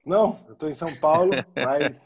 [0.06, 2.06] Não, eu estou em São Paulo, mas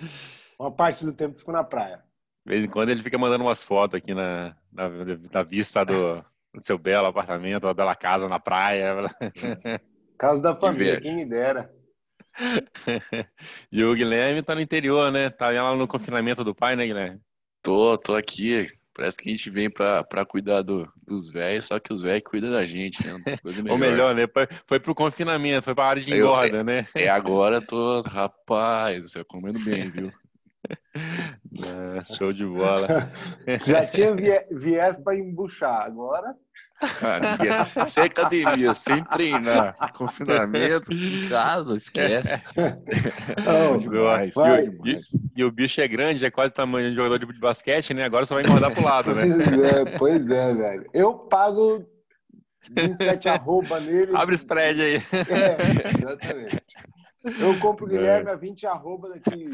[0.58, 2.03] uma parte do tempo fico na praia.
[2.44, 4.88] De vez em quando ele fica mandando umas fotos aqui na, na,
[5.32, 8.94] na vista do, do, seu belo apartamento, uma bela casa na praia.
[10.16, 11.74] Casa da família, quem me dera.
[13.70, 15.28] e o Guilherme tá no interior, né?
[15.28, 17.20] Tá lá no confinamento do pai, né, Guilherme?
[17.60, 18.68] Tô, tô aqui.
[18.94, 22.22] Parece que a gente vem pra, pra cuidar do, dos velhos, só que os velhos
[22.24, 23.12] cuidam da gente, né?
[23.44, 23.72] Melhor.
[23.72, 24.22] Ou melhor, né?
[24.68, 26.86] Foi pro confinamento, foi pra área de engorda, eu, né?
[26.94, 30.12] É, agora tô, rapaz, você comendo bem, viu?
[32.18, 33.10] show de bola.
[33.64, 34.14] Já tinha
[34.50, 36.34] viés para embuchar, agora.
[37.00, 42.44] Cara, sem academia, sem treinar, confinamento, em casa, esquece.
[43.46, 44.34] Oh, demais.
[44.34, 44.82] Vai, e, o,
[45.36, 48.04] e, o bicho é grande, é quase o tamanho de um jogador de basquete, né?
[48.04, 49.22] Agora só vai engordar pro lado, né?
[49.26, 50.90] Pois é, pois é, velho.
[50.92, 51.84] Eu pago
[52.70, 54.12] 27 arroba nele.
[54.14, 54.96] Abre spread aí.
[54.96, 56.62] É, exatamente.
[57.24, 59.48] Eu compro o Guilherme a 20 arroba daqui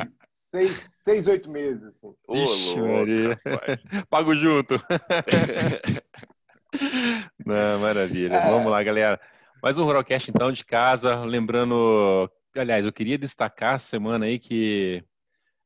[0.50, 1.84] 6, 6 8 meses.
[1.84, 2.12] Assim.
[2.28, 3.40] Ixi, Maria.
[4.10, 4.74] Pago junto.
[7.46, 8.34] Não, maravilha.
[8.34, 8.50] É.
[8.50, 9.20] Vamos lá, galera.
[9.62, 11.24] Mais um Ruralcast, então, de casa.
[11.24, 15.04] Lembrando, aliás, eu queria destacar a semana aí que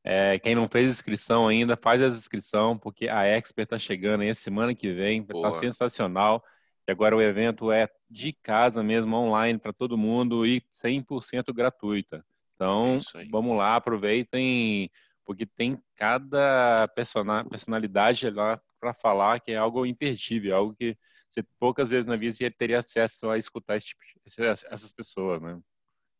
[0.03, 4.29] é, quem não fez inscrição ainda, faz a inscrição, porque a Expert está chegando aí
[4.29, 5.25] a semana que vem.
[5.27, 6.43] Está sensacional.
[6.87, 12.23] E agora o evento é de casa mesmo, online para todo mundo e 100% gratuita.
[12.55, 14.89] Então, é vamos lá, aproveitem,
[15.25, 21.89] porque tem cada personalidade lá para falar que é algo imperdível, algo que você poucas
[21.89, 25.59] vezes na vida você teria acesso a escutar esse tipo de, essas pessoas, né?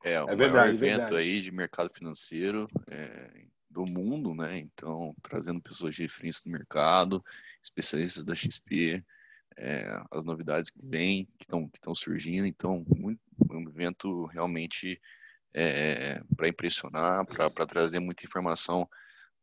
[0.04, 1.16] É, o é verdade, maior evento verdade.
[1.16, 4.60] aí de mercado financeiro é, do mundo, né?
[4.60, 7.24] Então, trazendo pessoas de referência do mercado,
[7.64, 9.04] especialistas da XP,
[9.58, 12.46] é, as novidades que vêm, que estão que surgindo.
[12.46, 13.20] Então, muito,
[13.50, 15.02] um evento realmente
[15.58, 18.88] é, para impressionar, para trazer muita informação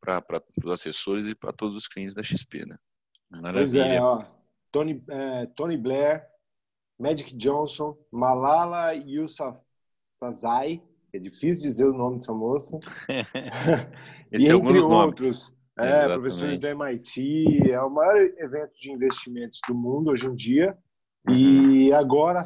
[0.01, 2.77] para os assessores e para todos os clientes da XP, né?
[3.31, 3.55] Maravilha.
[3.55, 4.25] Pois é, ó,
[4.71, 6.27] Tony, é, Tony Blair,
[6.99, 10.83] Magic Johnson, Malala Yousafzai,
[11.15, 12.79] é difícil dizer o nome dessa moça.
[14.31, 15.55] e é entre outros.
[15.79, 16.21] É, Exatamente.
[16.21, 20.77] professores do MIT, é o maior evento de investimentos do mundo hoje em dia.
[21.27, 21.35] Uhum.
[21.35, 22.43] E agora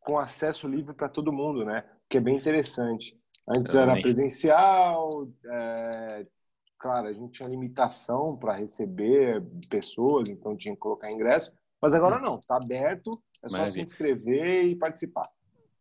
[0.00, 1.84] com acesso livre para todo mundo, né?
[2.10, 3.18] Que é bem interessante.
[3.48, 3.92] Antes Exatamente.
[3.92, 6.26] era presencial, é,
[6.78, 11.52] claro, a gente tinha limitação para receber pessoas, então tinha que colocar ingresso.
[11.80, 12.22] Mas agora uhum.
[12.22, 13.10] não, está aberto,
[13.42, 13.70] é só Maravilha.
[13.72, 15.22] se inscrever e participar.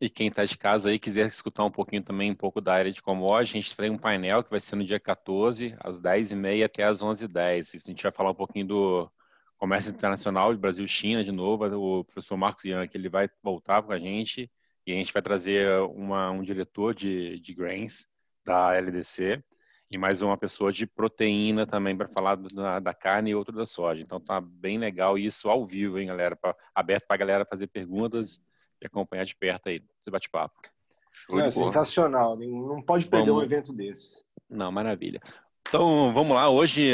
[0.02, 2.92] E quem está de casa aí quiser escutar um pouquinho também, um pouco da área
[2.92, 6.64] de commodities, a gente tem um painel que vai ser no dia 14, às 10h30
[6.64, 7.76] até às 11h10.
[7.76, 9.12] A gente vai falar um pouquinho do
[9.58, 11.66] comércio internacional de Brasil-China de novo.
[11.66, 14.50] O professor Marcos Ian, que ele vai voltar com a gente
[14.90, 18.08] e a gente vai trazer uma, um diretor de, de grains
[18.44, 19.44] da LDC
[19.92, 23.68] e mais uma pessoa de proteína também para falar da, da, carne e outro da
[23.68, 24.02] soja.
[24.02, 26.36] Então tá bem legal isso ao vivo, hein, galera?
[26.36, 28.42] Pra, aberto para a galera fazer perguntas
[28.82, 30.60] e acompanhar de perto aí esse bate-papo.
[31.34, 33.44] É sensacional, não pode perder vamos...
[33.44, 34.26] um evento desses.
[34.50, 35.20] Não, maravilha.
[35.70, 36.50] Então, vamos lá.
[36.50, 36.92] Hoje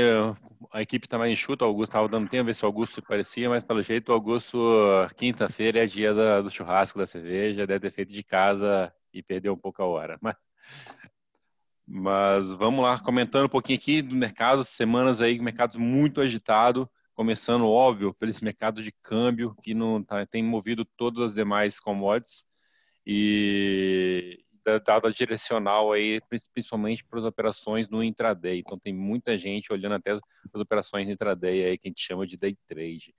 [0.69, 1.63] a equipe está mais enxuta.
[1.63, 4.57] O Augusto estava dando tempo, ver se o Augusto parecia, mas pelo jeito o Augusto,
[5.15, 9.53] quinta-feira é dia da, do churrasco, da cerveja, deve ter feito de casa e perdeu
[9.53, 10.17] um pouco a hora.
[10.21, 10.35] Mas
[11.87, 17.65] Mas vamos lá, comentando um pouquinho aqui do mercado, semanas aí, mercados muito agitado, começando,
[17.67, 22.43] óbvio, pelo esse mercado de câmbio, que não tá, tem movido todas as demais commodities,
[23.07, 24.43] e
[24.85, 26.19] dado a direcional aí,
[26.53, 28.59] principalmente para as operações no intraday.
[28.59, 30.21] Então tem muita gente olhando até as
[30.55, 33.13] operações intraday aí, que a gente chama de day trade.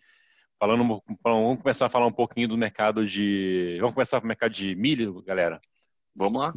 [0.58, 3.76] Falando, vamos começar a falar um pouquinho do mercado de.
[3.78, 5.60] Vamos começar com o mercado de milho, galera?
[6.16, 6.52] Vamos lá.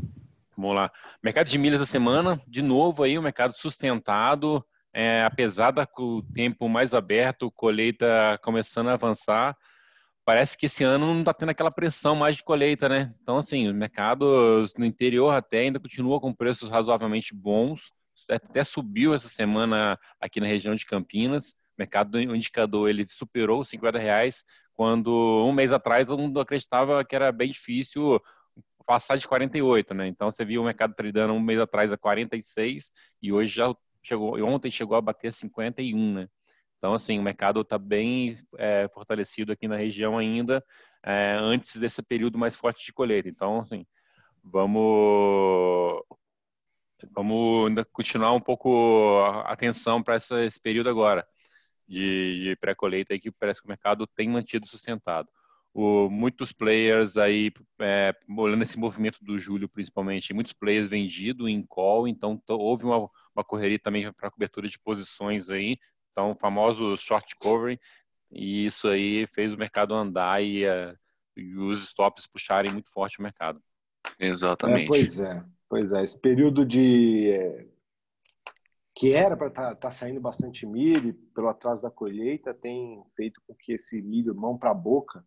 [0.55, 0.91] Vamos lá.
[1.21, 6.21] Mercado de milhas da semana, de novo aí, o um mercado sustentado, é, apesar do
[6.33, 9.55] tempo mais aberto, colheita começando a avançar,
[10.29, 13.15] parece que esse ano não está tendo aquela pressão mais de colheita, né?
[13.19, 17.91] Então, assim, o mercado no interior até ainda continua com preços razoavelmente bons,
[18.29, 23.61] até subiu essa semana aqui na região de Campinas, o mercado, o indicador, ele superou
[23.61, 24.43] os 50 reais,
[24.75, 28.21] quando um mês atrás todo mundo acreditava que era bem difícil
[28.85, 30.05] passar de 48, né?
[30.05, 33.73] Então você viu o mercado tradando um mês atrás a 46 e hoje já
[34.03, 36.27] chegou, ontem chegou a bater 51, né?
[36.79, 40.63] Então, assim, o mercado está bem é, fortalecido aqui na região ainda,
[41.03, 43.29] é, antes desse período mais forte de colheita.
[43.29, 43.85] Então, assim,
[44.43, 46.01] vamos,
[47.11, 51.27] vamos ainda continuar um pouco a atenção para esse período agora
[51.87, 55.29] de, de pré-colheita que parece que o mercado tem mantido sustentado
[55.73, 61.65] o, muitos players aí, é, olhando esse movimento do julho principalmente, muitos players vendidos em
[61.65, 65.77] call, então houve uma, uma correria também para cobertura de posições aí,
[66.19, 67.79] então o famoso short covering,
[68.29, 70.97] e isso aí fez o mercado andar e, uh,
[71.35, 73.61] e os stops puxarem muito forte o mercado.
[74.19, 74.83] Exatamente.
[74.83, 77.67] É, pois é, pois é, esse período de é,
[78.93, 83.41] que era para estar tá, tá saindo bastante milho pelo atraso da colheita tem feito
[83.47, 85.25] com que esse milho mão para a boca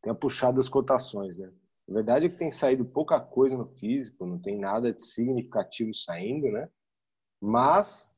[0.00, 1.52] tenha puxado as cotações, né?
[1.88, 5.92] A verdade é que tem saído pouca coisa no físico, não tem nada de significativo
[5.92, 6.68] saindo, né?
[7.40, 8.11] Mas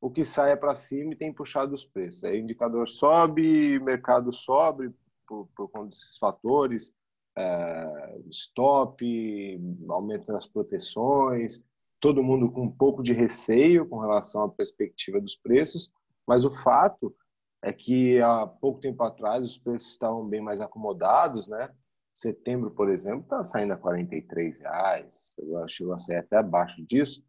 [0.00, 2.24] o que sai é para cima e tem puxado os preços.
[2.24, 4.92] Aí o indicador sobe, mercado sobe
[5.26, 6.92] por, por conta desses fatores,
[7.36, 11.62] é, stop, aumento nas proteções,
[12.00, 15.90] todo mundo com um pouco de receio com relação à perspectiva dos preços,
[16.26, 17.14] mas o fato
[17.62, 21.70] é que há pouco tempo atrás os preços estavam bem mais acomodados, né?
[22.14, 25.36] Setembro, por exemplo, está saindo a 43 reais,
[25.68, 27.22] chegou a sair até abaixo disso,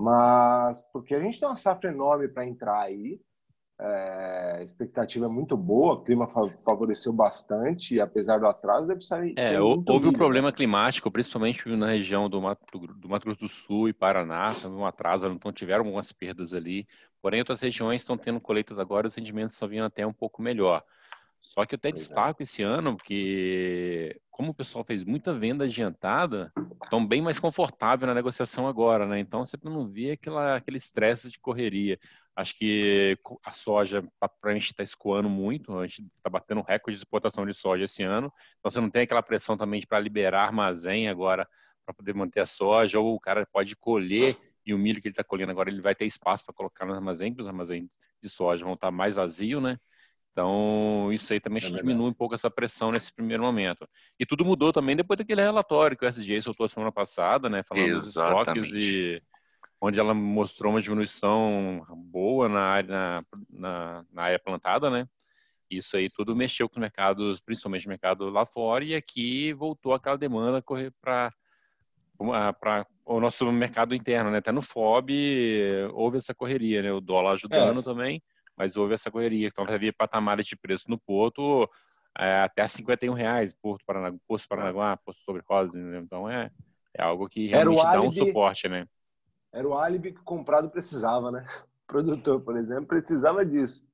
[0.00, 3.20] mas porque a gente tem uma safra enorme para entrar aí,
[3.78, 6.26] é, a expectativa é muito boa, o clima
[6.64, 9.34] favoreceu bastante, e apesar do atraso, deve sair.
[9.36, 13.88] É, houve um problema climático, principalmente na região do Mato, do Mato Grosso do Sul
[13.88, 16.86] e Paraná, teve um atraso, então tiveram algumas perdas ali.
[17.20, 20.82] Porém, outras regiões estão tendo colheitas agora, os rendimentos estão vindo até um pouco melhor.
[21.40, 22.44] Só que eu até pois destaco é.
[22.44, 26.52] esse ano, porque como o pessoal fez muita venda adiantada,
[26.82, 29.18] estão bem mais confortável na negociação agora, né?
[29.20, 31.98] Então você não vê aquela, aquele estresse de correria.
[32.36, 36.96] Acho que a soja, para a gente está escoando muito, a gente está batendo recorde
[36.96, 40.44] de exportação de soja esse ano, então você não tem aquela pressão também para liberar
[40.44, 41.46] armazém agora
[41.84, 45.12] para poder manter a soja, ou o cara pode colher e o milho que ele
[45.12, 47.90] está colhendo agora ele vai ter espaço para colocar no armazém, porque os armazéns
[48.22, 49.76] de soja vão estar tá mais vazios, né?
[50.32, 53.84] Então, isso aí também é diminui um pouco essa pressão nesse primeiro momento.
[54.18, 57.62] E tudo mudou também depois daquele relatório que o SGA soltou semana passada, né?
[57.62, 58.60] Falando Exatamente.
[58.60, 59.22] dos estoques e
[59.80, 65.06] onde ela mostrou uma diminuição boa na área, na, na área plantada, né?
[65.70, 69.94] Isso aí tudo mexeu com os mercados, principalmente o mercado lá fora, e aqui voltou
[69.94, 71.30] aquela demanda correr para
[72.60, 74.38] para o nosso mercado interno, né?
[74.38, 75.10] Até no FOB
[75.94, 76.92] houve essa correria, né?
[76.92, 77.82] O dólar ajudando é.
[77.82, 78.22] também,
[78.60, 79.48] mas houve essa correria.
[79.48, 81.66] Então havia patamares de preço no Porto
[82.18, 85.98] é, até 51 reais, Porto Paranaguá, Poço Paranaguá, Poço Sobre Rosa, né?
[85.98, 86.50] então é,
[86.94, 88.86] é algo que realmente dá um suporte, né?
[89.50, 91.46] Era o álibi que o comprado precisava, né?
[91.64, 93.88] O produtor, por exemplo, precisava disso.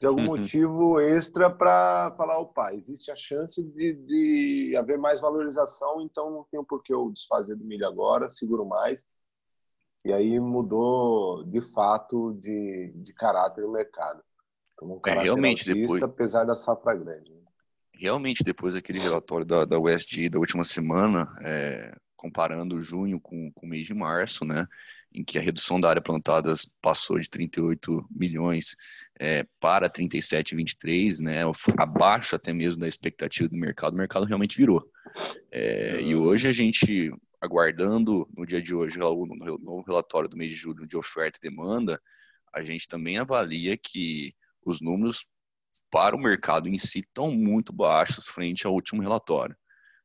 [0.00, 6.00] De algum motivo extra para falar, opa, existe a chance de, de haver mais valorização,
[6.00, 9.06] então não tem por que eu desfazer do milho agora, seguro mais.
[10.04, 14.22] E aí mudou, de fato, de, de caráter o mercado.
[14.82, 16.02] Um é, caráter é, realmente, autista, depois...
[16.02, 17.30] apesar da safra grande.
[17.30, 17.40] Né?
[17.94, 23.66] Realmente, depois daquele relatório da, da USG da última semana, é, comparando junho com, com
[23.66, 24.66] o mês de março, né,
[25.12, 28.76] em que a redução da área plantada passou de 38 milhões
[29.18, 31.40] é, para 37,23, né,
[31.78, 34.86] abaixo até mesmo da expectativa do mercado, o mercado realmente virou.
[35.50, 39.26] É, e hoje a gente, aguardando no dia de hoje o
[39.58, 42.00] novo relatório do mês de julho de oferta e demanda,
[42.52, 45.26] a gente também avalia que os números
[45.90, 49.56] para o mercado em si estão muito baixos frente ao último relatório.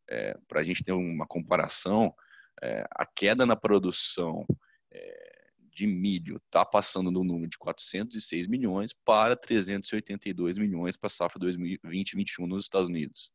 [0.10, 2.14] É, Para a gente ter uma comparação,
[2.62, 4.46] é, a queda na produção
[4.92, 5.36] é,
[5.72, 11.40] de milho está passando do número de 406 milhões para 382 milhões para a safra
[11.40, 13.32] 2020-2021 nos Estados Unidos.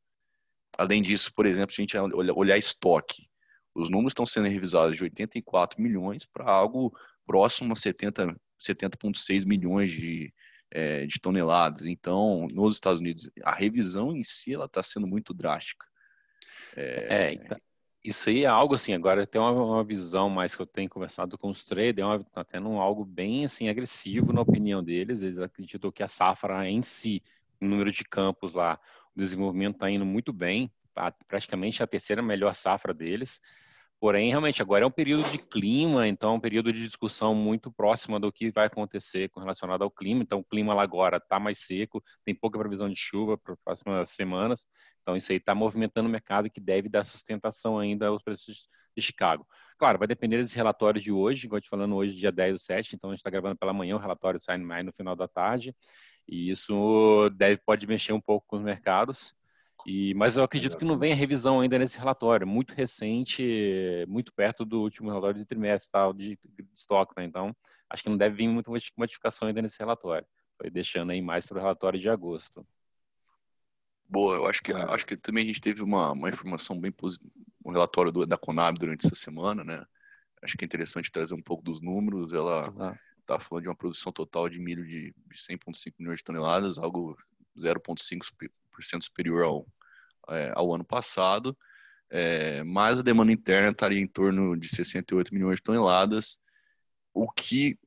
[0.79, 3.29] Além disso, por exemplo, se a gente olhar estoque,
[3.75, 6.93] os números estão sendo revisados de 84 milhões para algo
[7.27, 8.99] próximo a 70,6 70,
[9.47, 10.33] milhões de,
[10.71, 11.87] é, de toneladas.
[11.87, 15.87] Então, nos Estados Unidos, a revisão em si ela está sendo muito drástica.
[16.77, 17.59] É, é então,
[18.03, 21.37] isso aí é algo assim, agora tem uma, uma, visão mais que eu tenho conversado
[21.37, 25.93] com os traders, está tendo um, algo bem assim agressivo na opinião deles, eles acreditam
[25.93, 27.23] que a safra em si,
[27.61, 28.81] o número de campos lá,
[29.15, 30.71] o desenvolvimento está indo muito bem,
[31.29, 33.41] praticamente a terceira melhor safra deles,
[34.01, 37.71] Porém, realmente, agora é um período de clima, então é um período de discussão muito
[37.71, 40.23] próxima do que vai acontecer com relacionado ao clima.
[40.23, 43.61] Então, o clima lá agora está mais seco, tem pouca previsão de chuva para as
[43.63, 44.65] próximas semanas.
[45.03, 49.03] Então, isso aí está movimentando o mercado que deve dar sustentação ainda aos preços de
[49.03, 49.47] Chicago.
[49.79, 52.97] Claro, vai depender desse relatório de hoje, igual te falando hoje, dia 10 do 7,
[52.97, 55.75] então a gente está gravando pela manhã, o relatório sai mais no final da tarde,
[56.27, 59.35] e isso deve, pode mexer um pouco com os mercados.
[59.87, 64.33] E, mas eu acredito que não vem a revisão ainda nesse relatório, muito recente, muito
[64.33, 67.25] perto do último relatório de trimestre tal, de, de estoque, né?
[67.25, 67.55] então
[67.89, 70.27] acho que não deve vir muita modificação ainda nesse relatório.
[70.57, 72.67] Foi deixando aí mais para o relatório de agosto.
[74.09, 77.31] Boa, eu acho que acho que também a gente teve uma, uma informação bem positiva,
[77.65, 79.85] um relatório do, da Conab durante essa semana, né?
[80.43, 82.33] Acho que é interessante trazer um pouco dos números.
[82.33, 87.17] Ela está falando de uma produção total de milho de 100,5 milhões de toneladas, algo
[87.57, 88.51] 0,5%
[88.83, 89.67] superior ao,
[90.29, 91.57] é, ao ano passado,
[92.11, 96.39] é, mas a demanda interna estaria em torno de 68 milhões de toneladas.
[97.15, 97.79] O que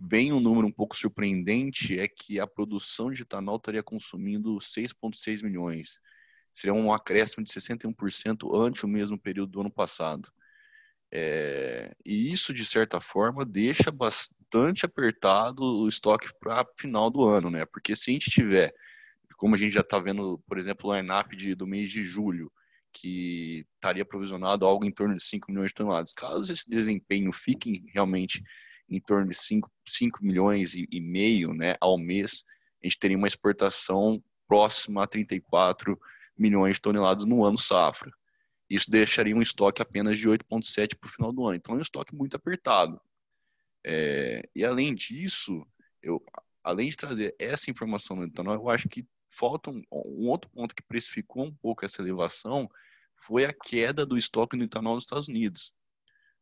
[0.00, 5.42] vem um número um pouco surpreendente é que a produção de etanol estaria consumindo 6,6
[5.42, 5.98] milhões.
[6.52, 10.32] Seria um acréscimo de 61% ante o mesmo período do ano passado.
[11.16, 17.50] É, e isso, de certa forma, deixa bastante apertado o estoque para final do ano,
[17.50, 17.64] né?
[17.66, 18.74] Porque se a gente tiver
[19.44, 22.50] como a gente já está vendo, por exemplo, o line-up do mês de julho,
[22.90, 26.14] que estaria provisionado algo em torno de 5 milhões de toneladas.
[26.14, 28.42] Caso esse desempenho fique realmente
[28.88, 32.42] em torno de 5, 5 milhões e, e meio né, ao mês,
[32.82, 36.00] a gente teria uma exportação próxima a 34
[36.38, 38.10] milhões de toneladas no ano safra.
[38.70, 41.56] Isso deixaria um estoque apenas de 8,7 para o final do ano.
[41.56, 42.98] Então é um estoque muito apertado.
[43.84, 45.66] É, e além disso,
[46.02, 46.24] eu,
[46.62, 50.74] além de trazer essa informação no etanol, eu acho que falta um, um, outro ponto
[50.74, 52.68] que precificou um pouco essa elevação
[53.16, 55.72] foi a queda do estoque no etanol nos Estados Unidos.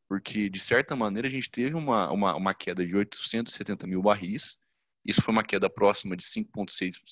[0.08, 4.58] Porque, de certa maneira, a gente teve uma, uma, uma queda de 870 mil barris.
[5.04, 7.02] Isso foi uma queda próxima de 5,6%,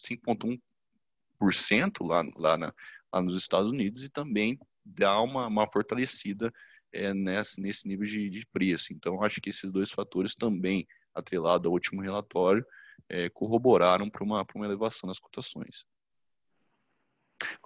[1.40, 2.74] 5,1% lá, lá, na,
[3.12, 6.52] lá nos Estados Unidos e também dá uma, uma fortalecida
[6.92, 8.92] é, nesse, nesse nível de, de preço.
[8.92, 12.66] Então, acho que esses dois fatores também, atrelado ao último relatório,
[13.08, 15.84] é, corroboraram para uma, uma elevação nas cotações.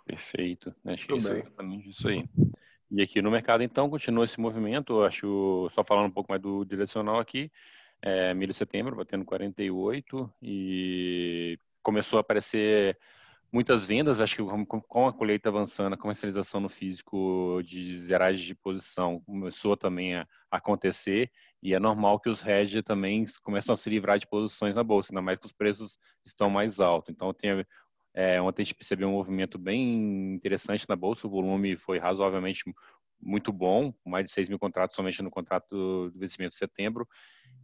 [0.06, 0.74] Perfeito.
[0.84, 2.28] Acho que isso é exatamente isso aí.
[2.90, 5.02] E aqui no mercado, então, continua esse movimento.
[5.02, 7.50] Acho, só falando um pouco mais do direcional aqui,
[8.00, 12.98] é, milho de setembro batendo 48 e começou a aparecer
[13.54, 14.42] muitas vendas, acho que
[14.88, 20.26] com a colheita avançando, a comercialização no físico de zeragem de posição começou também a
[20.50, 21.30] acontecer
[21.62, 25.12] e é normal que os hedge também começam a se livrar de posições na bolsa,
[25.12, 25.96] ainda mais que os preços
[26.26, 27.14] estão mais altos.
[27.14, 27.64] Então, tem,
[28.12, 32.64] é, ontem a gente percebeu um movimento bem interessante na bolsa, o volume foi razoavelmente
[33.24, 37.08] muito bom, mais de 6 mil contratos somente no contrato do vencimento de setembro,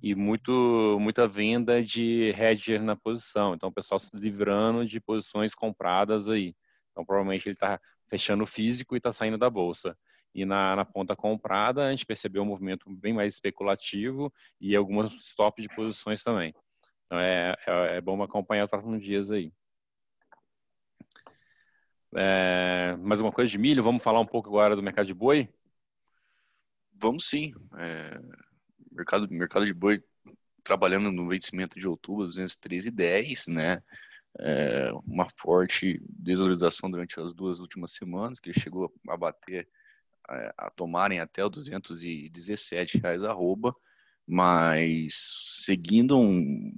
[0.02, 3.54] e muito, muita venda de hedger na posição.
[3.54, 6.54] Então, o pessoal se livrando de posições compradas aí.
[6.90, 9.96] Então, provavelmente ele está fechando o físico e está saindo da bolsa.
[10.34, 15.12] E na, na, ponta comprada, a gente percebeu um movimento bem mais especulativo e algumas
[15.12, 16.54] stops de posições também.
[17.06, 19.52] Então, é, é, é bom acompanhar os próximos dias aí.
[22.14, 25.48] É, mais uma coisa de milho, vamos falar um pouco agora do mercado de boi?
[26.92, 27.52] Vamos sim.
[27.78, 28.20] É,
[28.90, 30.02] mercado, mercado de boi
[30.64, 33.82] trabalhando no vencimento de outubro, 213,10, né?
[34.38, 39.68] É, uma forte desvalorização durante as duas últimas semanas, que chegou a bater,
[40.30, 43.74] é, a tomarem até o 217 reais arroba,
[44.26, 45.14] mas
[45.64, 46.72] seguindo um,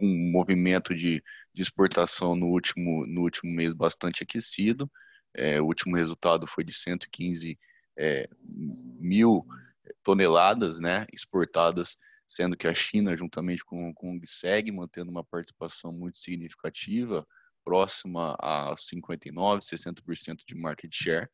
[0.00, 1.22] um movimento de
[1.54, 4.90] de exportação no último, no último mês bastante aquecido.
[5.34, 7.58] É, o último resultado foi de 115
[7.98, 8.28] é,
[9.00, 9.46] mil
[10.02, 11.96] toneladas né, exportadas,
[12.28, 17.26] sendo que a China, juntamente com, com o segue mantendo uma participação muito significativa,
[17.64, 21.28] próxima a 59%, 60% de market share.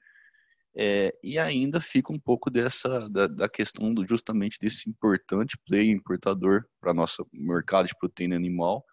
[0.77, 5.91] É, e ainda fica um pouco dessa da, da, questão do, justamente desse importante play
[5.91, 8.85] importador para nosso mercado de proteína animal,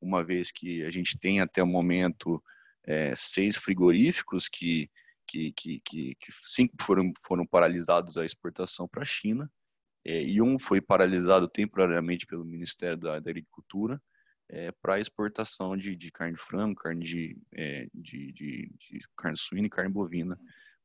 [0.00, 2.42] uma vez que a gente tem até o momento
[2.84, 4.90] é, seis frigoríficos que,
[5.26, 6.16] que, que, que,
[6.46, 9.50] cinco foram, foram paralisados a exportação para a China,
[10.04, 14.00] é, e um foi paralisado temporariamente pelo Ministério da, da Agricultura
[14.48, 19.36] é, para exportação de, de, carne de frango, carne de, é, de, de, de, carne
[19.36, 20.38] suína e carne bovina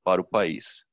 [0.04, 0.86] para o país.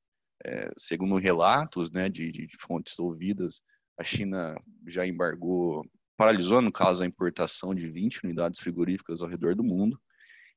[0.44, 3.60] É, segundo relatos né, de, de fontes ouvidas,
[3.98, 5.84] a China já embargou,
[6.22, 10.00] paralisou, no caso, a importação de 20 unidades frigoríficas ao redor do mundo,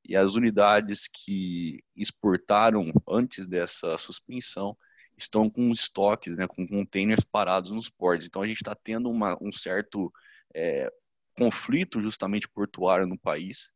[0.07, 4.77] e as unidades que exportaram antes dessa suspensão
[5.17, 8.27] estão com estoques, né, com containers parados nos portos.
[8.27, 10.13] Então a gente está tendo uma, um certo
[10.53, 10.87] é,
[11.35, 13.71] conflito justamente portuário no país,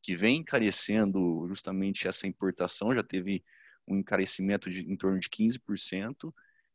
[0.00, 3.44] que vem encarecendo justamente essa importação, já teve
[3.86, 6.32] um encarecimento de em torno de 15%,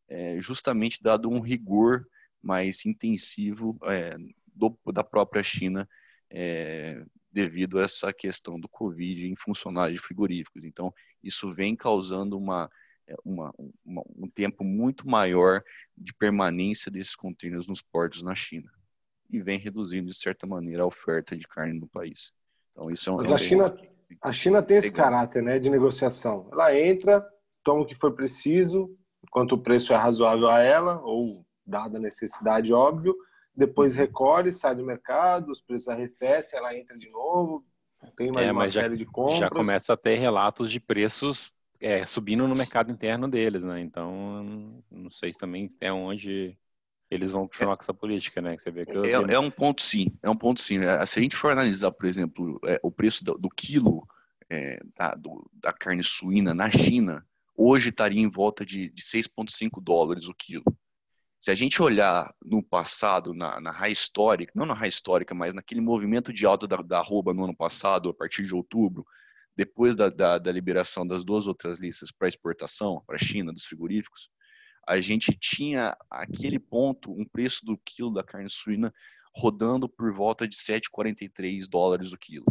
[0.08, 2.06] é, justamente dado um rigor
[2.40, 4.16] mais intensivo é,
[4.54, 5.88] do, da própria China
[6.30, 10.64] é, devido a essa questão do Covid em funcionários frigoríficos.
[10.64, 12.70] Então, isso vem causando uma
[13.08, 13.52] é, uma,
[13.84, 15.64] uma, um tempo muito maior
[15.98, 18.72] de permanência desses contêineres nos portos na China
[19.30, 22.32] e vem reduzindo de certa maneira a oferta de carne no país.
[22.70, 23.76] Então isso é um, Mas é a China
[24.22, 26.50] a China tem esse caráter, né, de negociação.
[26.52, 27.24] Ela entra,
[27.64, 28.90] toma o que for preciso,
[29.24, 33.16] enquanto o preço é razoável a ela ou dada a necessidade óbvio,
[33.60, 34.00] depois uhum.
[34.00, 37.66] recolhe, sai do mercado, os preços arrefecem, ela entra de novo,
[38.16, 39.42] tem mais é, uma série já, de compras.
[39.42, 43.82] Já começa a ter relatos de preços é, subindo no mercado interno deles, né?
[43.82, 46.58] Então, não sei se também até onde
[47.10, 48.56] eles vão continuar é, com essa política, né?
[48.56, 50.80] Que você vê que é, é, um ponto sim, é um ponto sim.
[50.80, 51.06] Né?
[51.06, 54.08] Se a gente for analisar, por exemplo, é, o preço do, do quilo
[54.50, 57.26] é, da, do, da, carne suína na China,
[57.56, 60.64] hoje estaria em volta de, de 6,5 dólares o quilo.
[61.40, 65.54] Se a gente olhar no passado, na, na raia histórica, não na raia histórica, mas
[65.54, 69.06] naquele movimento de alta da, da arroba no ano passado, a partir de outubro,
[69.56, 73.66] depois da, da, da liberação das duas outras listas para exportação para a China dos
[73.66, 74.30] frigoríficos,
[74.88, 78.94] a gente tinha aquele ponto um preço do quilo da carne suína
[79.36, 82.46] rodando por volta de 7,43 dólares o quilo.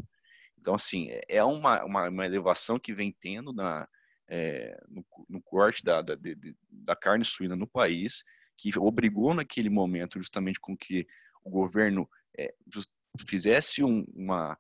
[0.59, 3.89] Então, assim, é uma, uma, uma elevação que vem tendo na,
[4.29, 6.37] é, no, no, corte da, da, de,
[6.71, 8.23] da carne suína no país,
[8.59, 11.07] que obrigou naquele momento justamente com que
[11.45, 12.53] o governo é,
[13.27, 14.59] fizesse um, uma,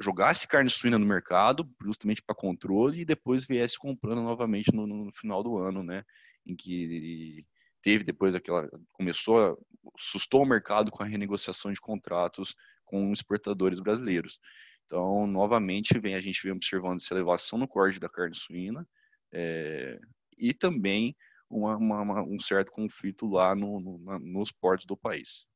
[0.00, 5.12] jogasse carne suína no mercado, justamente para controle, e depois viesse comprando novamente no, no,
[5.12, 6.04] final do ano, né?
[6.46, 7.44] Em que
[7.82, 8.68] teve depois aquela.
[8.92, 9.58] começou,
[9.98, 14.40] sustou o mercado com a renegociação de contratos com exportadores brasileiros.
[14.86, 18.88] Então, novamente, vem, a gente vem observando essa elevação no corte da carne suína
[19.32, 20.00] é,
[20.36, 21.14] e também
[21.50, 25.48] uma, uma, um certo conflito lá no, no, nos portos do país.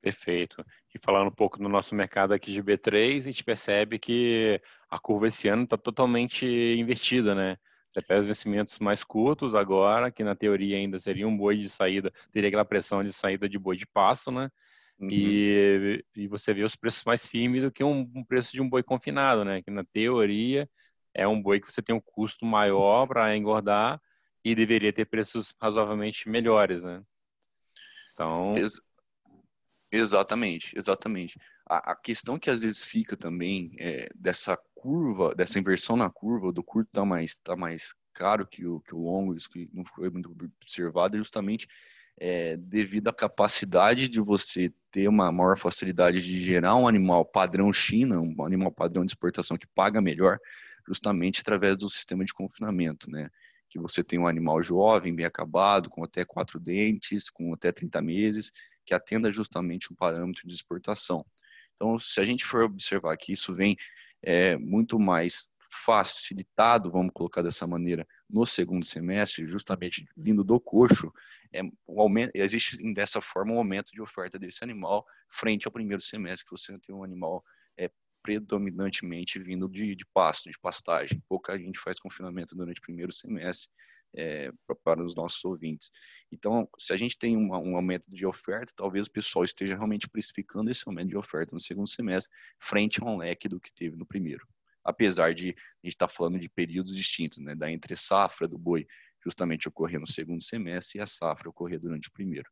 [0.00, 0.64] Perfeito.
[0.94, 5.00] E falando um pouco do nosso mercado aqui de B3, a gente percebe que a
[5.00, 7.56] curva esse ano está totalmente invertida, né?
[7.92, 11.68] Você pega os vencimentos mais curtos agora, que na teoria ainda seria um boi de
[11.68, 14.48] saída, teria aquela pressão de saída de boi de pasto, né?
[14.98, 15.08] Uhum.
[15.10, 18.68] E, e você vê os preços mais firmes do que um, um preço de um
[18.68, 19.60] boi confinado, né?
[19.62, 20.68] Que na teoria
[21.16, 24.00] é um boi que você tem um custo maior para engordar
[24.44, 26.98] e deveria ter preços razoavelmente melhores, né?
[28.12, 28.54] Então,
[29.90, 31.38] Exatamente, exatamente.
[31.64, 36.52] A, a, questão que às vezes fica também é, dessa curva, dessa inversão na curva,
[36.52, 39.84] do curto tá mais, tá mais caro que o, que o longo, isso que não
[39.84, 41.68] foi muito observado, é justamente
[42.18, 47.72] é, devido à capacidade de você ter uma maior facilidade de gerar um animal padrão
[47.72, 50.38] China, um animal padrão de exportação que paga melhor,
[50.86, 53.30] justamente através do sistema de confinamento, né?
[53.68, 58.00] Que você tem um animal jovem, bem acabado, com até quatro dentes, com até 30
[58.00, 58.52] meses,
[58.84, 61.26] que atenda justamente um parâmetro de exportação.
[61.74, 63.76] Então, se a gente for observar que isso vem
[64.22, 65.48] é, muito mais
[65.84, 71.12] facilitado, vamos colocar dessa maneira, no segundo semestre, justamente vindo do coxo,
[71.52, 76.02] é, um aumento, existe dessa forma um aumento de oferta desse animal frente ao primeiro
[76.02, 77.44] semestre, que você tem um animal
[77.76, 77.90] é,
[78.26, 81.22] predominantemente vindo de, de pasto, de pastagem.
[81.28, 83.68] Pouca gente faz confinamento durante o primeiro semestre,
[84.16, 84.50] é,
[84.82, 85.92] para os nossos ouvintes.
[86.32, 90.08] Então, se a gente tem um, um, aumento de oferta, talvez o pessoal esteja realmente
[90.08, 93.94] precificando esse aumento de oferta no segundo semestre, frente a um leque do que teve
[93.96, 94.44] no primeiro.
[94.82, 98.58] Apesar de a gente estar tá falando de períodos distintos, né, da entre safra do
[98.58, 98.86] boi
[99.24, 102.50] justamente ocorrer no segundo semestre e a safra ocorrer durante o primeiro.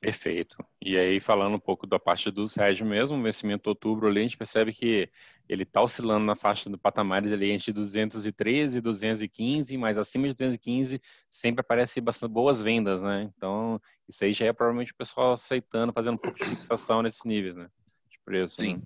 [0.00, 0.56] Perfeito.
[0.80, 4.22] E aí, falando um pouco da parte dos hedge mesmo, o vencimento outubro ali, a
[4.22, 5.10] gente percebe que
[5.48, 10.34] ele está oscilando na faixa do patamar ali entre 213 e 215, mas acima de
[10.34, 13.28] 215 sempre aparece bastante boas vendas, né?
[13.36, 17.24] Então, isso aí já é provavelmente o pessoal aceitando, fazendo um pouco de fixação nesses
[17.24, 17.68] níveis, né?
[18.08, 18.60] De preço.
[18.60, 18.76] Sim.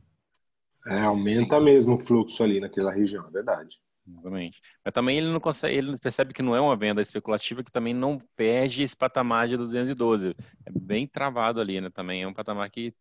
[0.86, 0.98] Né?
[0.98, 1.64] É, aumenta Sim.
[1.64, 3.78] mesmo o fluxo ali naquela região, é verdade.
[4.06, 4.60] Exatamente.
[4.84, 7.94] Mas também ele não consegue, ele percebe que não é uma venda especulativa, que também
[7.94, 10.34] não perde esse patamar de 212.
[10.66, 11.90] É bem travado ali, né?
[11.90, 12.94] Também é um patamar que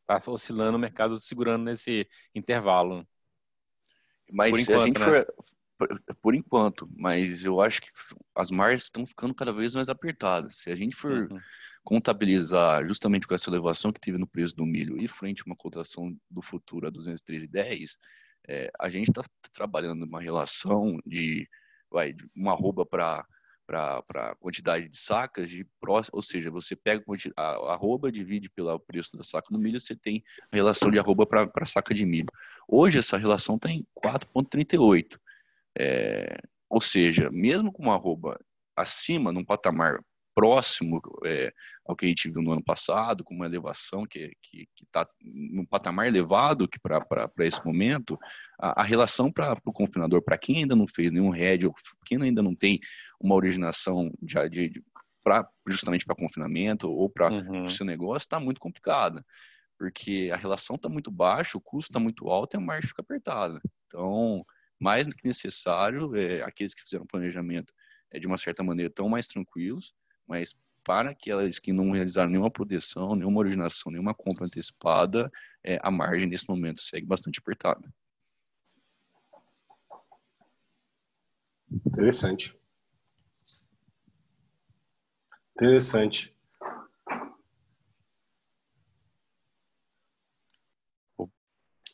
[0.00, 3.06] está oscilando o mercado segurando nesse intervalo.
[4.32, 5.04] Mas por enquanto, a gente né?
[5.04, 5.34] for,
[5.78, 7.88] por, por, enquanto, mas eu acho que
[8.34, 10.58] as margens estão ficando cada vez mais apertadas.
[10.58, 11.38] Se a gente for uhum.
[11.84, 15.56] contabilizar justamente com essa elevação que teve no preço do milho e frente a uma
[15.56, 17.96] cotação do futuro a 213,10,
[18.48, 19.22] é, a gente está
[19.52, 21.48] trabalhando uma relação de,
[21.90, 23.24] vai, uma arroba para
[23.70, 25.64] para quantidade de sacas, de
[26.12, 27.04] ou seja, você pega
[27.36, 31.24] a arroba, divide pelo preço da saca do milho, você tem a relação de arroba
[31.24, 32.26] para saca de milho.
[32.66, 35.16] Hoje essa relação está em 4,38.
[35.78, 36.36] É,
[36.68, 38.36] ou seja, mesmo com uma arroba
[38.76, 40.00] acima, num patamar
[40.40, 41.52] próximo é,
[41.84, 44.32] ao que a gente viu no ano passado, com uma elevação que
[44.82, 48.18] está num patamar elevado para esse momento,
[48.58, 51.74] a, a relação para o confinador, para quem ainda não fez nenhum RED, ou
[52.06, 52.80] quem ainda não tem
[53.20, 54.82] uma originação de, de
[55.22, 57.66] pra, justamente para confinamento ou para uhum.
[57.66, 59.22] o seu negócio, está muito complicada,
[59.78, 63.02] porque a relação está muito baixa, o custo está muito alto e a margem fica
[63.02, 63.60] apertada.
[63.86, 64.42] Então,
[64.80, 67.74] mais do que necessário, é, aqueles que fizeram planejamento
[68.10, 69.92] é, de uma certa maneira estão mais tranquilos,
[70.30, 75.30] mas para aquelas que não realizaram nenhuma proteção, nenhuma originação, nenhuma compra antecipada,
[75.62, 77.92] é, a margem nesse momento segue bastante apertada.
[81.84, 82.56] Interessante.
[85.56, 86.34] Interessante.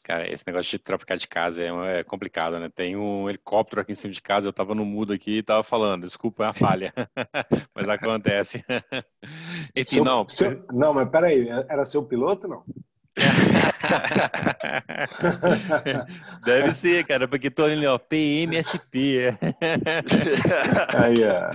[0.07, 2.71] Cara, esse negócio de trocar de casa é, é, complicado, né?
[2.73, 5.65] Tem um helicóptero aqui em cima de casa, eu tava no mudo aqui e tava
[5.65, 6.95] falando, desculpa, é uma falha,
[7.75, 8.65] mas acontece.
[9.75, 10.29] Enfim, seu, não.
[10.29, 12.63] Seu, não, mas peraí, era seu piloto não?
[16.45, 19.37] Deve ser, cara, porque tô ali, ó, PMSP.
[20.97, 21.51] Aí, ó.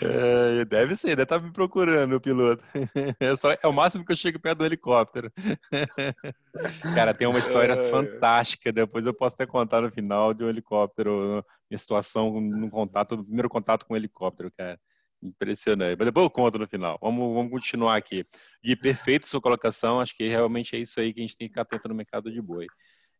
[0.00, 2.62] É, deve ser, deve estar tá me procurando o piloto.
[3.20, 5.32] É, só, é o máximo que eu chego perto do helicóptero.
[6.94, 8.72] Cara, tem uma história fantástica.
[8.72, 13.24] Depois eu posso até contar no final de um helicóptero, minha situação no contato, no
[13.24, 14.78] primeiro contato com o helicóptero, cara.
[15.22, 15.96] Impressionante.
[15.98, 16.98] Mas depois eu conto no final.
[17.00, 18.26] Vamos, vamos continuar aqui.
[18.62, 20.00] E perfeito sua colocação.
[20.00, 22.30] Acho que realmente é isso aí que a gente tem que ficar atento no mercado
[22.30, 22.66] de boi.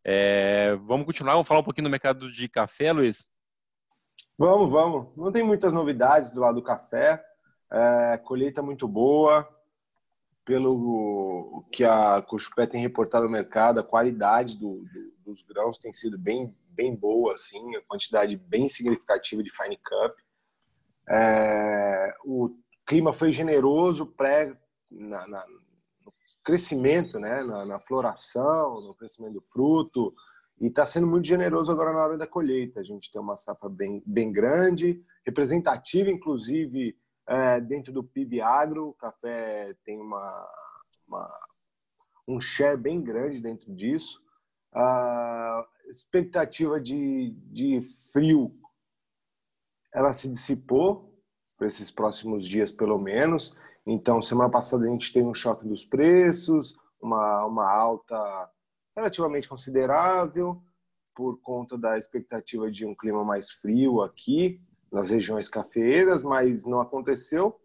[0.04, 3.26] É, vamos continuar, vamos falar um pouquinho do mercado de café, Luiz?
[4.36, 5.16] Vamos, vamos.
[5.16, 7.24] Não tem muitas novidades do lado do café.
[7.70, 9.48] É, colheita muito boa.
[10.44, 15.92] Pelo que a Cochupé tem reportado no mercado, a qualidade do, do, dos grãos tem
[15.92, 20.18] sido bem, bem boa, assim, a quantidade bem significativa de Fine Cup.
[21.08, 22.54] É, o
[22.86, 24.52] clima foi generoso pré,
[24.90, 26.12] na, na, no
[26.44, 30.14] crescimento, né, na, na floração, no crescimento do fruto,
[30.60, 32.80] e está sendo muito generoso agora na hora da colheita.
[32.80, 38.88] A gente tem uma safra bem, bem grande, representativa, inclusive, é, dentro do PIB agro.
[38.88, 40.48] O café tem uma,
[41.06, 41.30] uma
[42.26, 44.22] um share bem grande dentro disso.
[44.72, 47.80] A expectativa de, de
[48.12, 48.52] frio
[49.92, 51.14] ela se dissipou
[51.56, 53.56] para esses próximos dias, pelo menos.
[53.86, 58.50] Então, semana passada a gente teve um choque dos preços, uma, uma alta
[58.96, 60.62] relativamente considerável
[61.14, 66.80] por conta da expectativa de um clima mais frio aqui nas regiões cafeeiras, mas não
[66.80, 67.60] aconteceu.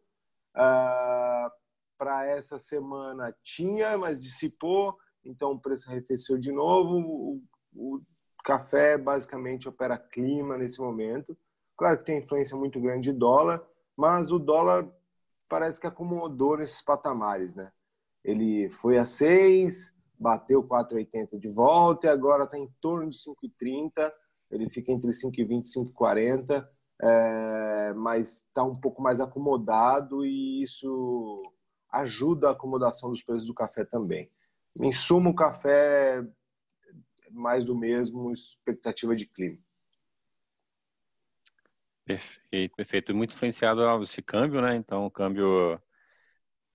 [0.55, 1.51] Ah,
[1.97, 6.97] Para essa semana tinha, mas dissipou, então o preço arrefeceu de novo.
[6.97, 7.43] O,
[7.75, 8.01] o
[8.43, 11.37] café basicamente opera clima nesse momento.
[11.77, 13.61] Claro que tem influência muito grande de dólar,
[13.95, 14.87] mas o dólar
[15.47, 17.71] parece que acomodou nesses patamares, né?
[18.23, 24.11] Ele foi a 6, bateu 4,80 de volta e agora está em torno de 5,30.
[24.51, 26.67] Ele fica entre 5,20 e 5,40,
[27.01, 31.41] é, mas está um pouco mais acomodado e isso
[31.91, 34.29] ajuda a acomodação dos preços do café também.
[34.81, 39.57] Em suma, o café é mais do mesmo, expectativa de clima.
[42.05, 43.15] Perfeito, perfeito.
[43.15, 44.75] Muito influenciado esse câmbio, né?
[44.75, 45.79] Então, o câmbio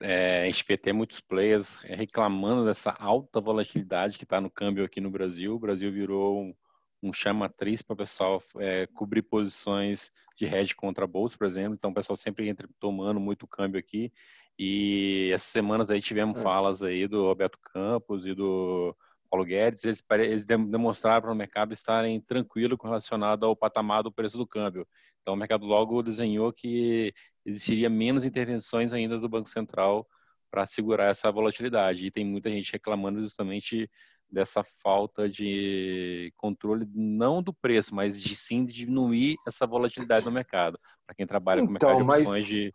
[0.01, 4.83] é, a gente vê até muitos players reclamando dessa alta volatilidade que está no câmbio
[4.83, 5.55] aqui no Brasil.
[5.55, 6.55] O Brasil virou um,
[7.01, 11.75] um chama-atriz para o pessoal é, cobrir posições de hedge contra bolsa, por exemplo.
[11.75, 14.11] Então, o pessoal sempre entra tomando muito câmbio aqui.
[14.57, 16.43] E essas semanas aí tivemos é.
[16.43, 18.95] falas aí do Roberto Campos e do
[19.35, 24.11] Paulo Guedes, eles, eles demonstraram para o mercado estarem tranquilo com relacionado ao patamar do
[24.11, 24.87] preço do câmbio.
[25.21, 27.13] Então, o mercado logo desenhou que
[27.45, 30.07] existiria menos intervenções ainda do Banco Central
[30.49, 32.05] para segurar essa volatilidade.
[32.05, 33.89] E tem muita gente reclamando justamente
[34.31, 40.31] dessa falta de controle, não do preço, mas de sim de diminuir essa volatilidade no
[40.31, 40.79] mercado.
[41.05, 42.73] Para quem trabalha então, com mercado de opções mas, de,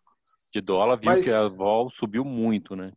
[0.52, 2.88] de dólar, viu mas, que a vol subiu muito, né?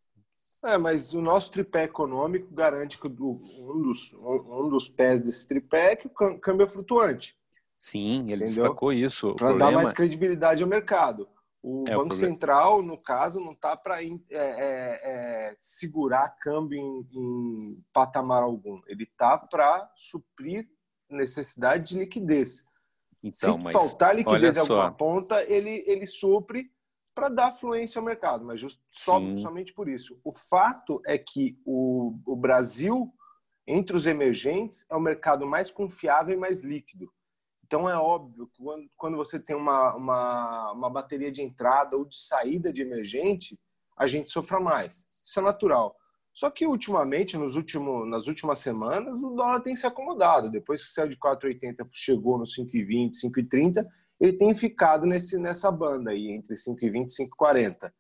[0.64, 5.92] É, mas o nosso tripé econômico garante que um dos, um dos pés desse tripé
[5.92, 7.36] é que o câmbio é flutuante.
[7.76, 8.46] Sim, ele entendeu?
[8.46, 9.36] destacou isso.
[9.36, 11.28] Para dar mais credibilidade ao mercado.
[11.62, 16.78] O é, Banco o Central, no caso, não está para é, é, é, segurar câmbio
[16.78, 18.82] em, em patamar algum.
[18.88, 20.68] Ele está para suprir
[21.10, 22.66] necessidade de liquidez.
[23.24, 26.70] Então, Se faltar liquidez em alguma ponta, ele, ele supre
[27.14, 30.20] para dar fluência ao mercado, mas just, só, somente por isso.
[30.24, 33.14] O fato é que o, o Brasil,
[33.68, 37.12] entre os emergentes, é o mercado mais confiável e mais líquido.
[37.66, 42.06] Então é óbvio que quando, quando você tem uma, uma, uma bateria de entrada ou
[42.06, 43.60] de saída de emergente,
[43.98, 45.06] a gente sofra mais.
[45.24, 45.96] Isso é natural.
[46.34, 50.50] Só que ultimamente, nos últimos, nas últimas semanas, o dólar tem se acomodado.
[50.50, 53.88] Depois que saiu de 4,80, chegou no 5,20, 5,30,
[54.24, 57.92] ele tem ficado nesse, nessa banda aí, entre 5,20 e 5,40.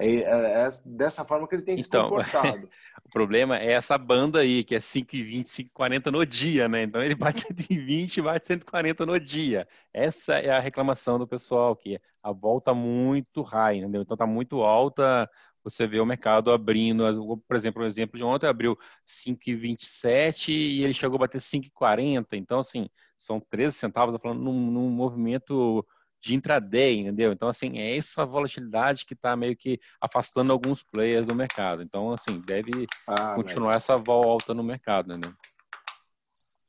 [0.00, 2.68] É, é, é, dessa forma que ele tem então, se comportado.
[3.04, 6.82] o problema é essa banda aí, que é 5,20, 5,40 no dia, né?
[6.82, 9.68] Então ele bate 120 e bate 140 no dia.
[9.94, 14.02] Essa é a reclamação do pessoal, que a volta muito high, entendeu?
[14.02, 15.30] Então tá muito alta,
[15.62, 17.04] você vê o mercado abrindo,
[17.46, 22.26] por exemplo, o exemplo de ontem abriu 5,27 e ele chegou a bater 5,40.
[22.32, 25.86] Então, assim, são 13 centavos, falando num, num movimento
[26.20, 27.32] de intraday, entendeu?
[27.32, 31.82] Então, assim, é essa volatilidade que está meio que afastando alguns players do mercado.
[31.82, 33.82] Então, assim, deve ah, continuar mas...
[33.82, 35.34] essa volta no mercado, entendeu?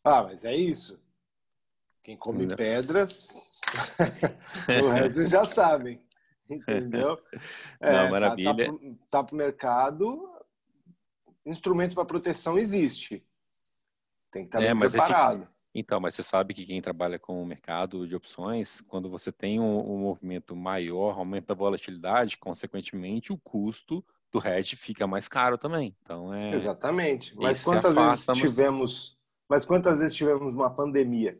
[0.04, 1.00] Ah, mas é isso.
[2.02, 3.62] Quem come pedras,
[4.84, 6.04] o resto já sabem,
[6.50, 7.20] entendeu?
[7.80, 8.56] É, Não, maravilha.
[8.56, 8.80] Tá,
[9.10, 10.30] tá para o mercado,
[11.46, 13.26] instrumento para proteção existe.
[14.32, 15.48] Tem que estar tá é, preparado.
[15.76, 19.60] Então, mas você sabe que quem trabalha com o mercado de opções, quando você tem
[19.60, 25.58] um, um movimento maior, aumenta a volatilidade, consequentemente o custo do hedge fica mais caro
[25.58, 25.96] também.
[26.02, 27.36] Então é Exatamente.
[27.36, 29.18] Mas quantas vezes tivemos,
[29.50, 31.40] mas quantas vezes tivemos uma pandemia?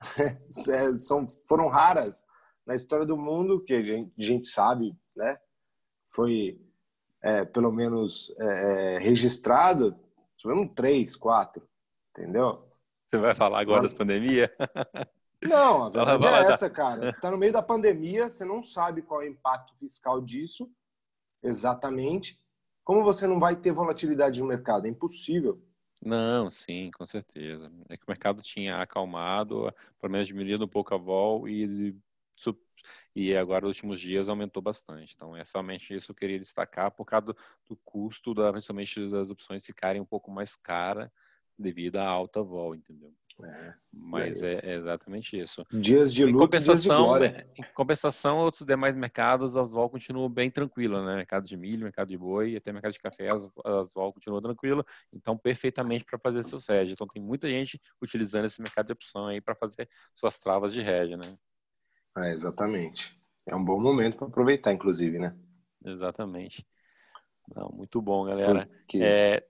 [0.68, 2.24] É, são foram raras
[2.68, 5.38] na história do mundo que a gente, a gente sabe, né?
[6.10, 6.60] Foi
[7.22, 9.98] é, pelo menos é, é registrado,
[10.36, 11.66] tivemos três, quatro,
[12.10, 12.68] entendeu?
[13.10, 14.50] Você vai falar agora das pandemias?
[15.42, 17.00] Não, a verdade é essa, cara.
[17.00, 20.68] Você está no meio da pandemia, você não sabe qual é o impacto fiscal disso,
[21.42, 22.38] exatamente.
[22.84, 24.86] Como você não vai ter volatilidade no mercado?
[24.86, 25.62] É impossível.
[26.04, 27.70] Não, sim, com certeza.
[27.88, 31.96] É que o mercado tinha acalmado, pelo menos diminuído um pouco a vol e,
[33.14, 35.14] e agora nos últimos dias aumentou bastante.
[35.14, 37.36] Então é somente isso que eu queria destacar por causa do,
[37.68, 41.10] do custo, da, principalmente das opções ficarem um pouco mais caras
[41.58, 43.12] devido à alta vol, entendeu?
[43.44, 45.64] É, Mas é, é, exatamente isso.
[45.72, 47.48] Dias de luta, dias de glória.
[47.56, 51.16] Em compensação, outros demais mercados, as vol continuam bem tranquilas, né?
[51.16, 54.84] Mercado de milho, mercado de boi, até mercado de café, as, as vol continuam tranquilas,
[55.12, 56.92] então perfeitamente para fazer seus hedge.
[56.94, 60.80] Então tem muita gente utilizando esse mercado de opção aí para fazer suas travas de
[60.80, 61.38] hedge, né?
[62.24, 63.18] É, exatamente.
[63.46, 65.36] É um bom momento para aproveitar, inclusive, né?
[65.84, 66.66] Exatamente.
[67.54, 68.66] Não, muito bom, galera.
[68.66, 68.98] Porque...
[69.02, 69.46] É,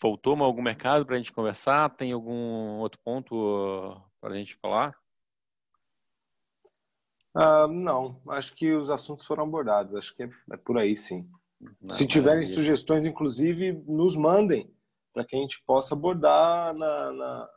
[0.00, 1.90] faltou algum mercado para a gente conversar?
[1.90, 4.94] Tem algum outro ponto uh, para a gente falar?
[7.36, 9.94] Uh, não, acho que os assuntos foram abordados.
[9.94, 11.28] Acho que é, é por aí, sim.
[11.80, 12.54] Não, Se tiverem maravilha.
[12.54, 14.72] sugestões, inclusive, nos mandem
[15.12, 17.50] para que a gente possa abordar na, na,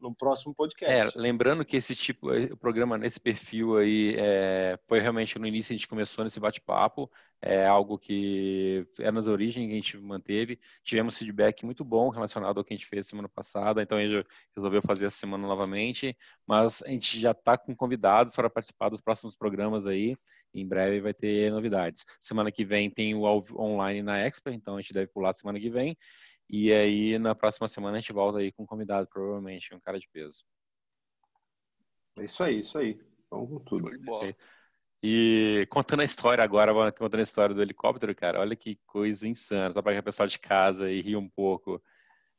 [0.00, 1.16] no próximo podcast.
[1.16, 5.72] É, lembrando que esse tipo, o programa nesse perfil aí, é, foi realmente no início
[5.72, 7.10] a gente começou nesse bate-papo,
[7.42, 10.58] é algo que é nas origens que a gente manteve.
[10.82, 14.26] Tivemos feedback muito bom relacionado ao que a gente fez semana passada, então a gente
[14.54, 19.00] resolveu fazer essa semana novamente, mas a gente já está com convidados para participar dos
[19.00, 20.16] próximos programas aí.
[20.52, 22.04] Em breve vai ter novidades.
[22.18, 23.22] Semana que vem tem o
[23.56, 25.96] online na Expo, então a gente deve pular semana que vem.
[26.52, 30.00] E aí, na próxima semana, a gente volta aí com um convidado, provavelmente, um cara
[30.00, 30.44] de peso.
[32.18, 33.00] É isso aí, isso aí.
[33.30, 33.88] Vamos com tudo.
[35.00, 39.72] E contando a história agora, contando a história do helicóptero, cara, olha que coisa insana.
[39.72, 41.80] Só para que o pessoal de casa e rir um pouco.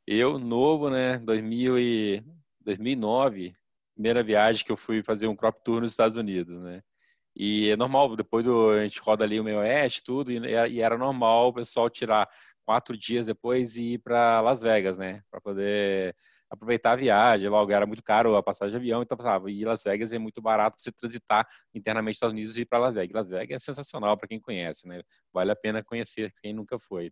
[0.06, 2.24] Eu, novo, né, 2000 e
[2.60, 3.52] 2009,
[3.94, 6.82] primeira viagem que eu fui fazer um crop tour nos Estados Unidos, né?
[7.34, 10.38] E é normal, depois do, a gente roda ali o meio oeste, tudo, e,
[10.70, 12.28] e era normal o pessoal tirar
[12.64, 15.22] quatro dias depois e ir para Las Vegas, né?
[15.30, 16.14] Para poder
[16.52, 17.48] aproveitar a viagem.
[17.48, 20.42] Logo, era muito caro a passagem de avião, então pensava, ir Las Vegas é muito
[20.42, 23.14] barato para você transitar internamente nos Estados Unidos e ir para Las Vegas.
[23.14, 25.02] Las Vegas é sensacional para quem conhece, né?
[25.32, 27.10] Vale a pena conhecer quem nunca foi.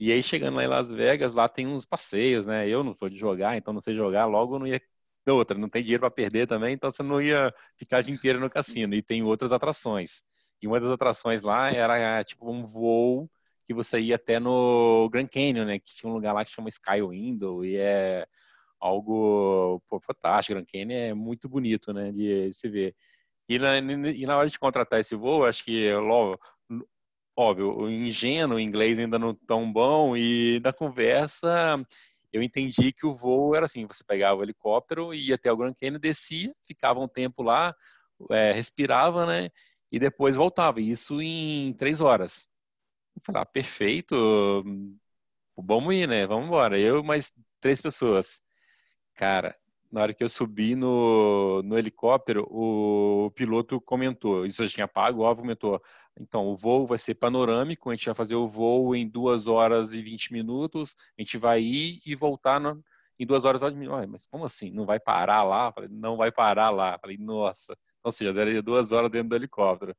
[0.00, 2.66] E aí, chegando lá em Las Vegas, lá tem uns passeios, né?
[2.68, 4.80] Eu não sou de jogar, então não sei jogar, logo não ia
[5.26, 8.40] outra, não tem dinheiro para perder também, então você não ia ficar o dia inteiro
[8.40, 8.94] no cassino.
[8.94, 10.22] E tem outras atrações.
[10.60, 13.30] E uma das atrações lá era tipo um voo
[13.66, 15.78] que você ia até no Grand Canyon, né?
[15.78, 18.26] Que tinha um lugar lá que chama Sky Window e é
[18.80, 20.54] algo pô, fantástico.
[20.54, 22.12] Grand Canyon é muito bonito, né?
[22.12, 22.94] De, de se ver.
[23.48, 26.38] E na, e na hora de contratar esse voo, acho que logo,
[27.36, 31.84] óbvio, o ingênuo, inglês ainda não tão bom e na conversa
[32.34, 35.72] eu entendi que o voo era assim, você pegava o helicóptero, ia até o Grand
[35.72, 37.72] Canyon, descia, ficava um tempo lá,
[38.28, 39.50] é, respirava, né?
[39.92, 40.80] E depois voltava.
[40.80, 42.48] Isso em três horas.
[43.16, 44.14] Eu falei, ah, perfeito,
[45.56, 46.26] vamos ir, né?
[46.26, 46.78] Vamos embora.
[46.78, 48.42] Eu mais três pessoas.
[49.14, 49.56] Cara,
[49.92, 55.22] na hora que eu subi no, no helicóptero, o piloto comentou, isso já tinha pago,
[55.22, 55.82] óbvio, comentou,
[56.18, 59.94] então o voo vai ser panorâmico, a gente vai fazer o voo em 2 horas
[59.94, 62.82] e 20 minutos, a gente vai ir e voltar no,
[63.18, 64.06] em 2 horas e 20 minutos.
[64.06, 64.70] Mas como assim?
[64.70, 65.72] Não vai parar lá?
[65.72, 66.98] Falei, não vai parar lá.
[66.98, 67.76] Falei, nossa.
[68.02, 69.96] Ou seja, daria duas horas dentro do helicóptero.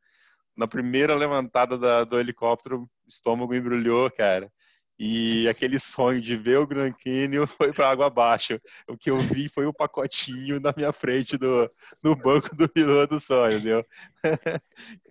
[0.55, 4.51] Na primeira levantada da, do helicóptero, o estômago embrulhou, cara
[4.97, 8.59] e aquele sonho de ver o Grand Canyon foi para água abaixo.
[8.87, 11.69] O que eu vi foi o pacotinho na minha frente do,
[12.03, 13.85] no banco do piloto do sonho, entendeu?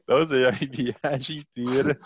[0.04, 1.98] Então, ou seja, a viagem inteira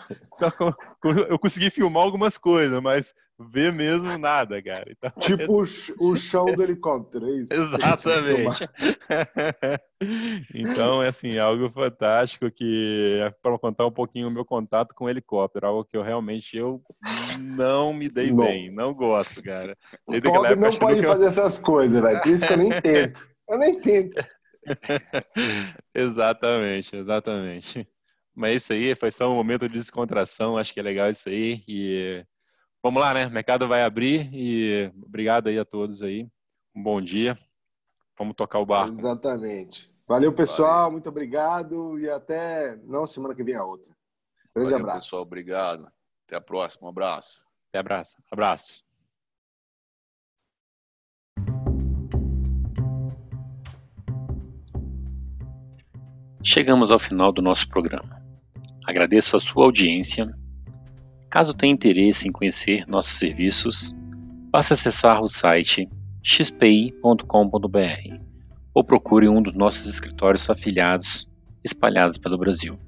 [1.29, 3.13] eu consegui filmar algumas coisas, mas
[3.51, 4.85] ver mesmo nada, cara.
[4.89, 5.65] Então, tipo é...
[5.99, 7.53] o chão do helicóptero, é isso?
[7.53, 8.69] Exatamente.
[10.55, 15.03] então, é assim, algo fantástico que é para contar um pouquinho o meu contato com
[15.05, 16.81] o helicóptero, algo que eu realmente eu
[17.37, 19.77] não me dei Bom, bem, não gosto, cara.
[20.07, 21.27] o pobre não pode fazer eu...
[21.27, 22.21] essas coisas, velho.
[22.21, 23.27] Por isso que eu nem tento.
[23.49, 24.23] Eu nem tento.
[25.93, 27.87] exatamente, exatamente.
[28.35, 31.27] Mas é isso aí, foi só um momento de descontração, acho que é legal isso
[31.29, 31.63] aí.
[31.67, 32.25] E
[32.81, 33.27] vamos lá, né?
[33.27, 36.29] O mercado vai abrir e obrigado aí a todos aí.
[36.75, 37.37] Um bom dia.
[38.17, 38.93] Vamos tocar o barco.
[38.93, 39.89] Exatamente.
[40.07, 40.83] Valeu, pessoal.
[40.83, 40.91] Valeu.
[40.91, 43.87] Muito obrigado e até não semana que vem a outra.
[44.55, 45.07] Grande Valeu, abraço.
[45.07, 45.21] pessoal.
[45.21, 45.91] Obrigado.
[46.25, 46.87] Até a próxima.
[46.87, 47.45] Um abraço.
[47.69, 48.15] Até abraço.
[48.31, 48.88] Abraço.
[56.51, 58.23] Chegamos ao final do nosso programa.
[58.83, 60.35] Agradeço a sua audiência.
[61.29, 63.95] Caso tenha interesse em conhecer nossos serviços,
[64.49, 65.87] basta acessar o site
[66.23, 67.21] xpi.com.br
[68.73, 71.29] ou procure um dos nossos escritórios afiliados
[71.63, 72.79] espalhados pelo Brasil.